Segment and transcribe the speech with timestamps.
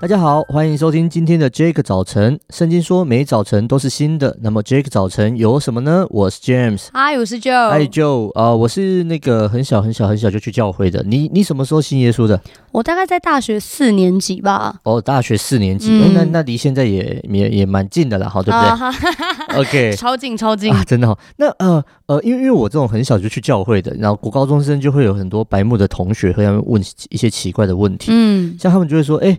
[0.00, 2.38] 大家好，欢迎收听今天的 Jake 早晨。
[2.50, 6.06] 圣经说每早晨都是新的，那么 Jake 早晨有什么呢？
[6.10, 11.02] 我是 James，嗨，我是 Joe，嗨 Joe 啊，我是那个很小很小很小就去教会的。
[11.02, 12.40] 你你什么时候信耶稣的？
[12.70, 14.76] 我大概在大学四年级吧。
[14.84, 21.18] 哦，大学四年级，嗯、那那离现在也也也蛮近的了，好对不对、 uh,？OK， 超近超近啊，真的好。
[21.38, 29.36] 那呃呃，因为因为我这种很小就去教会的，然后国高中生就会有很多白目的同学会他们问一些奇怪的问题，嗯，像他们就会说，哎。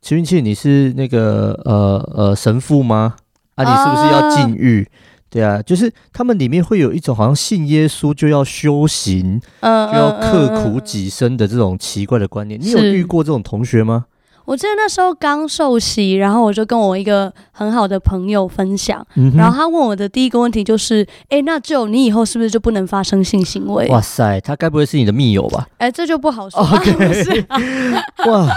[0.00, 3.16] 齐云庆，你是那个呃呃神父吗？
[3.56, 4.82] 啊，你是不是要禁欲？
[4.84, 12.58] 啊对啊，就是他们里面会有一种好像信耶稣就要修行，嗯，就要刻苦己身的这种奇怪的观念。
[12.58, 14.06] 你有遇过这种同学吗？
[14.46, 23.86] 我记得那时候刚受洗，然后我就跟我一个很好的朋友分享，嗯、然后他问我的第一个问题就是：哎，那就你以后是不是就不能发生性行为？
[23.88, 25.68] 哇塞，他该不会是你的密友吧？
[25.76, 26.62] 哎，这就不好说。
[28.32, 28.48] 哇。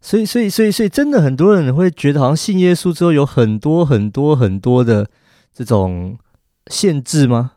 [0.00, 5.08] 所以，所以，所以，所以，真的很多人会觉得，好像信耶稣之后有很多很多很多的
[5.52, 6.16] 这种
[6.68, 7.52] 限制吗？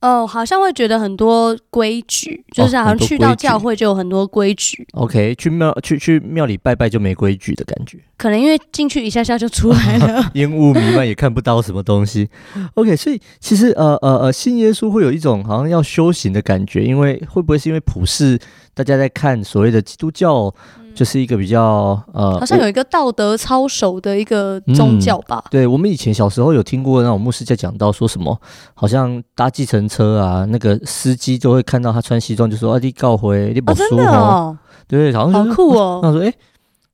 [0.00, 4.84] 哦，好像会觉得很多规矩，就是好像去到教会就有很多规矩。
[4.94, 8.00] 哦、OK，去庙去去庙里拜拜就没规矩的感觉。
[8.16, 12.28] 可能因为进去一下下就出来了， 烟雾弥漫也看不到什么东西。
[12.74, 18.36] OK，所以其实呃呃呃，信耶稣会有一种好像要修行的感觉，因为会不会是因为普世
[18.74, 20.52] 大家在看所谓的基督教？
[20.94, 25.42] 就是一个比较呃，好像有一个道德操守的一个宗教吧。
[25.46, 28.40] 嗯、对，我们以前小时候有听过那种牧师在讲到说什么，
[28.74, 34.04] 好像搭计程车啊，那个司机就会看到他穿西装，就说啊，你告回你不输哦。
[34.04, 36.00] 哦对，好像、就是、好酷哦。
[36.02, 36.34] 他说，哎、欸，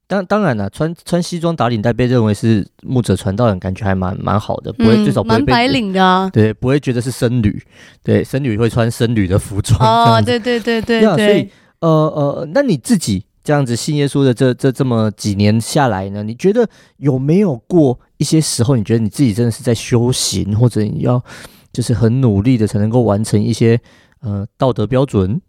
[0.07, 6.31] 当当然了，穿穿西装打领带被认为是牧者传道人，感觉还蛮蛮好的，不会最少不会被、嗯、白领的啊。
[6.33, 7.62] 对，不会觉得是僧侣。
[8.03, 9.79] 对，僧侣会穿僧侣的服装。
[9.81, 11.17] 哦，对对对对对。
[11.17, 11.49] 所以
[11.81, 13.25] 呃呃，那你自己？
[13.49, 16.69] 这样子信耶稣的这这这么几年下来呢，你觉得
[16.99, 21.25] 有没有过一些时候，你觉得你自己真的是在修行，或者你要
[21.72, 23.81] 就是很努力的才能够完成一些
[24.21, 25.41] 呃道德标准？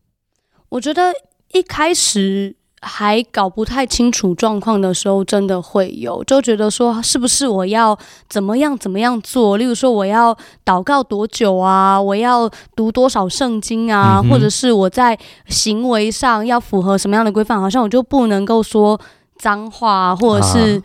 [0.70, 1.12] 我觉得
[1.52, 2.56] 一开始。
[2.82, 7.98] 还搞不太清楚状况的时候，真的会有，就觉得说是不是我要
[8.30, 9.58] 怎么样怎么样做？
[9.58, 10.36] 例如说我要
[10.66, 12.02] 祷告多久啊？
[12.02, 14.22] 我要读多少圣经啊？
[14.24, 15.18] 嗯、或者是我在
[15.48, 17.60] 行为上要符合什么样的规范？
[17.60, 19.00] 好像我就不能够说
[19.38, 20.78] 脏话，或者是。
[20.78, 20.84] 啊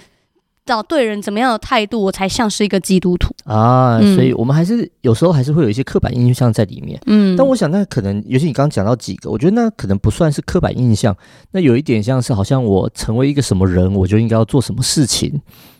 [0.64, 4.00] 找对人怎么样的态度，我才像是一个基督徒啊！
[4.14, 6.98] 所以我们还是有时候还是会有一些刻板印象在里面。
[7.06, 11.14] 嗯，但我想那可能，尤其你刚刚讲到几个，我觉得那可能不算是刻板印象，
[11.50, 15.38] 那有一点像是好像我成为一个什么人，我就应该要做什么事情。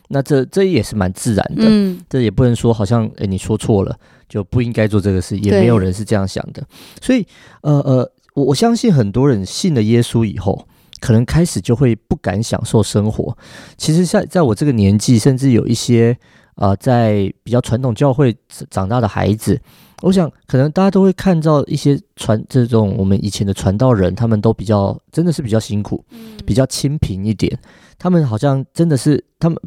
[0.09, 1.65] 那这这也是蛮自然的。
[1.67, 6.63] 嗯，这也不能说好像诶你说错了就不应该做这个事，也没有人是这样想的。
[7.01, 7.27] 所以
[7.63, 10.67] 呃呃，我我相信很多人信了耶稣以后。
[11.05, 13.37] 可能开始就会不敢享受生活。
[13.77, 16.17] 其实，在在我这个年纪，甚至有一些
[16.55, 18.35] 啊、呃，在比较传统教会
[18.71, 19.61] 长大的孩子，
[20.01, 26.03] 我想，可能大家都会看到一些传这种我们以前的传道人，他们都比较真的是比较辛苦，
[26.47, 27.55] 比较清贫一点。
[27.99, 29.59] 他们好像真的是他们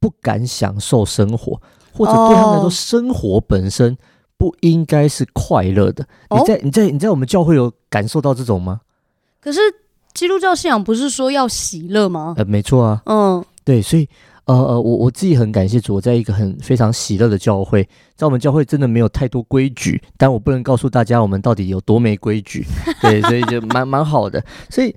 [0.00, 1.60] 不敢享受生活，
[1.92, 3.94] 或者对他们来说，生活本身
[4.38, 6.06] 不应该是快乐的。
[6.30, 8.80] 你在你在你在我们教会有感受到这种吗？
[9.38, 9.60] 可是。
[10.14, 12.34] 基督教信仰不是说要喜乐吗？
[12.36, 14.08] 呃，没错啊，嗯，对，所以
[14.44, 22.66] 呃呃，我我自己很感谢主，我在一个很非常喜乐的教会，在我们教会真的没有太多规矩，但我不能告诉大家我们到底有多没规矩，
[23.00, 24.44] 对，所以就蛮蛮好的。
[24.68, 24.94] 所以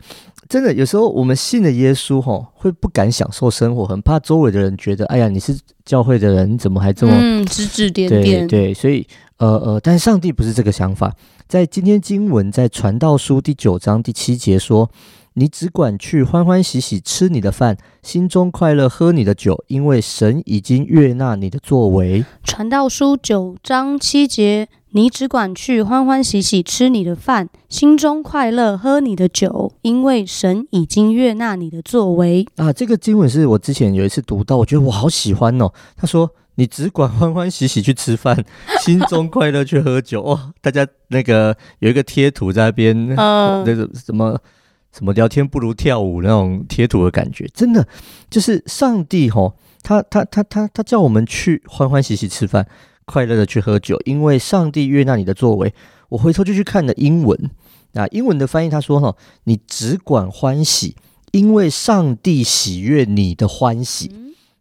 [0.49, 8.47] 真的有时候我们信了耶稣吼，会不敢享受生活，很怕周围的人觉得，哎呀，你是教会的人，你怎么还这么嗯指指点点？
[8.47, 11.13] 对对，所以呃呃，但上帝不是这个想法。
[11.47, 14.89] 在今天经文，在传道书第九章第七节说
[15.35, 35.73] ：“你只管去欢欢喜喜吃你的饭，心中快乐喝你的酒，因为神已经悦纳你的作为。”传道书九章七节：“你只管去欢欢喜喜吃你的饭，心中快乐喝你的酒，因为神已经悦纳你的作为。”啊，这个经文是我之前有一次读到，我觉得我好喜欢哦。
[35.97, 36.31] 他说。
[36.55, 38.43] 你只管欢欢喜喜去吃饭，
[38.81, 40.53] 心中快乐去喝酒哦。
[40.61, 44.39] 大家那个有一个贴图在那边，嗯，那个什么
[44.93, 47.85] 什么聊天不如跳舞那种贴图的感觉，真的
[48.29, 52.65] 就是上帝吼，他他他他他叫我们去欢欢喜喜吃饭，
[53.03, 55.73] 快乐的去喝酒，因为上帝悦纳你的作为。
[56.09, 57.49] 我回头就去看了英文，
[57.91, 60.95] 那英文的翻译他说哈，你只管欢喜，
[61.31, 64.09] 因为上帝喜悦你的欢喜，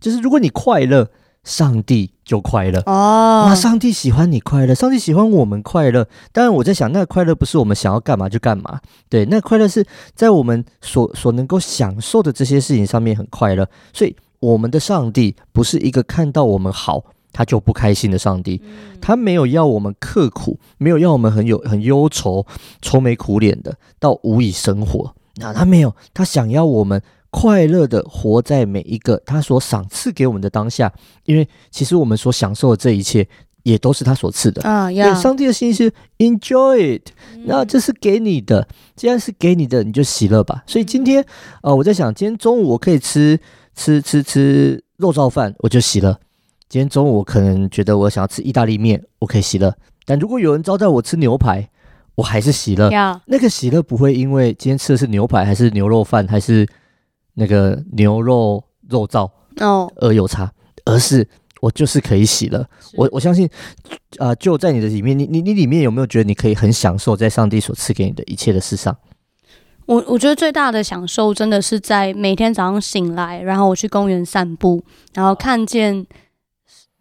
[0.00, 1.08] 就是如果你快乐。
[1.44, 3.46] 上帝就快乐哦。
[3.49, 6.08] 那上帝喜欢你快乐，上帝喜欢我们快乐。
[6.32, 13.69] 当然，我在想，那个快乐不是我们想要干嘛就干嘛，对，那个快乐是在我们所所能够享受的这些事情上面很快乐。
[13.93, 18.62] 所以，我们的上帝不是一个看到我们好他就不开心的上帝，
[19.00, 22.47] 他没有要我们刻苦，没有要我们很有很忧愁、
[22.81, 25.14] 愁眉苦脸的到无以生活。
[25.37, 27.02] 那他没有，他想要我们。
[27.37, 30.93] 快乐的活在每一个他所赏赐给我们的当下，
[31.25, 33.27] 因为其实我们所享受的这一切
[33.65, 34.89] 也都是他所赐的啊。
[34.89, 37.09] 对、uh, yeah.，上帝的心是 enjoy it，
[37.45, 40.63] 那这是给你的，既然是给你的，你就喜乐吧。
[40.65, 41.27] 所以今天，
[41.63, 43.37] 呃，我在想，今天中午我可以吃
[43.75, 46.17] 吃吃吃肉燥饭，我就喜乐。
[46.69, 49.75] 今天中午我可能觉得我想要吃意大利面，我可以喜乐。
[50.07, 51.69] 但如果有人招待我吃牛排，
[52.15, 52.91] 我还是喜乐。
[52.91, 53.19] Yeah.
[53.27, 56.65] 那个喜乐不会因为今天吃的是牛排，还是牛肉饭，还是。
[57.35, 60.53] 那个牛肉肉燥哦，而有差，
[60.85, 61.27] 而是
[61.61, 62.69] 我就是可以洗了。
[62.97, 63.47] 我我相信，
[64.19, 68.97] 啊、呃，就在你的里面，你你你里面有没有觉得你可以很享受在上帝所赐给你的一切的事上？
[69.87, 74.83] 我我觉得最大的享受真的是在每天早上醒来，然后我去公园散步，
[75.13, 76.07] 然后看见，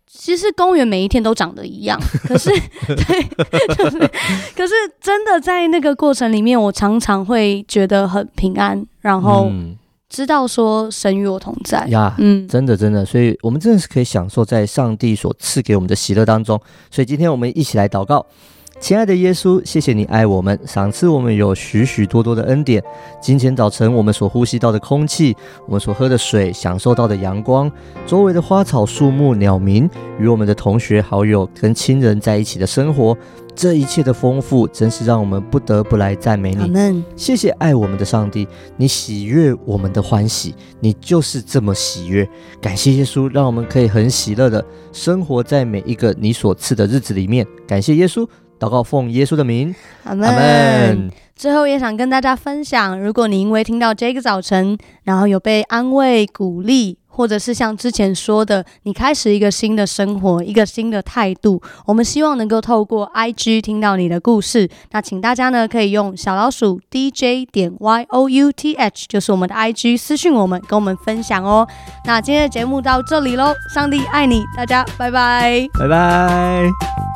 [0.05, 2.49] 其实公园每一天都长得一样，可是
[2.87, 3.99] 对，就是，
[4.55, 9.51] 可是真的在那个过程里面，我常常会觉得很平安，然后。
[10.13, 11.87] 嗯知道说神与我同在。
[11.87, 16.59] 呀，嗯，真的真的，所以我们真的是可以享受在上帝所赐给我们的喜乐当中。
[16.91, 18.23] 所以今天我们一起来祷告，
[18.83, 22.83] 亲爱的耶稣，谢谢你爱我们，赏赐我们有许许多多的恩典。
[23.21, 25.33] 今天早晨我们所呼吸到的空气，
[25.65, 27.71] 我们所喝的水，享受到的阳光，
[28.05, 29.89] 周围的花草树木、鸟鸣，
[30.19, 33.17] 与我们的同学好友跟亲人在一起的生活。
[33.55, 37.03] 这一切的丰富，真是让我们不得不来赞美你。
[37.15, 42.27] 谢谢爱我们的上帝，你喜悦我们的欢喜，你就是这么喜悦。
[42.59, 47.45] 感谢耶稣，让我们可以很喜乐的生活在每一个你所赐的日子里面。
[47.67, 48.27] 感谢耶稣，
[48.63, 49.73] 祷告奉耶稣的名，
[50.03, 51.11] 阿门。
[51.35, 56.97] 最后也想跟大家分享，如果你因为听到这个早晨，然后有被安慰、鼓励。
[57.15, 61.61] 或者是像之前说的，你开始一个新的生活，一个新的态度。
[61.85, 64.67] 我们希望能够透过 IG 听到你的故事。
[64.89, 71.67] 那请大家呢可以用小老鼠 DJ 点 YOUTH，就是我们的 IG 私讯我们，跟我们分享哦。
[72.05, 77.12] 那今天的节目到这里喽，上帝爱你，大家拜拜，拜拜。